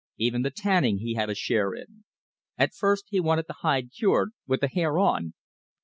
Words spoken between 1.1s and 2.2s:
had a share in.